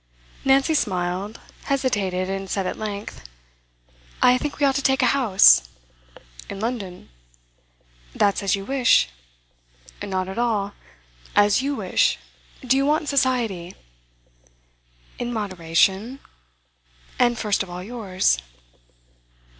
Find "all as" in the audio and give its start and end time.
10.39-11.61